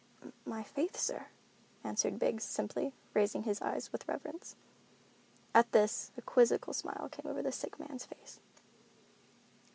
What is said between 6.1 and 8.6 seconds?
a quizzical smile came over the sick man's face.